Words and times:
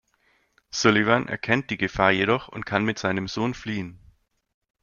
Sullivan 0.71 1.27
erkennt 1.27 1.69
die 1.69 1.77
Gefahr 1.77 2.09
jedoch 2.09 2.47
und 2.47 2.65
kann 2.65 2.83
mit 2.83 2.97
seinem 2.97 3.27
Sohn 3.27 3.53
fliehen. 3.53 3.99